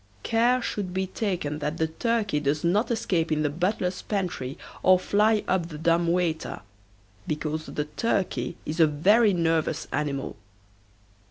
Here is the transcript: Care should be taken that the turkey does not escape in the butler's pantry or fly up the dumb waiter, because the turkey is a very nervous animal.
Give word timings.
Care 0.23 0.63
should 0.63 0.95
be 0.95 1.05
taken 1.05 1.59
that 1.59 1.77
the 1.77 1.85
turkey 1.85 2.39
does 2.39 2.63
not 2.63 2.89
escape 2.89 3.31
in 3.31 3.43
the 3.43 3.51
butler's 3.51 4.01
pantry 4.01 4.57
or 4.81 4.97
fly 4.97 5.43
up 5.47 5.67
the 5.67 5.77
dumb 5.77 6.07
waiter, 6.11 6.61
because 7.27 7.67
the 7.67 7.85
turkey 7.85 8.57
is 8.65 8.79
a 8.79 8.87
very 8.87 9.31
nervous 9.31 9.87
animal. 9.93 10.37